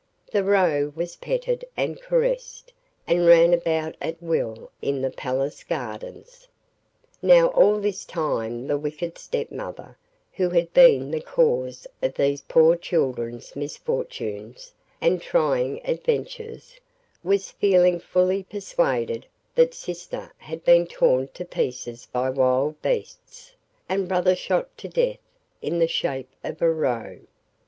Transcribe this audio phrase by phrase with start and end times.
[0.31, 2.73] The Roe was petted and caressed,
[3.05, 6.47] and ran about at will in the palace gardens.
[7.21, 9.95] Now all this time the wicked stepmother,
[10.33, 16.79] who had been the cause of these poor children's misfortunes and trying adventures,
[17.23, 23.53] was feeling fully persuaded that sister had been torn to pieces by wild beasts,
[23.87, 25.19] and brother shot to death
[25.61, 27.19] in the shape of a Roe.